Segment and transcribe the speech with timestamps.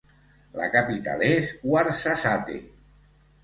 [0.61, 2.61] La capital és Ouarzazate.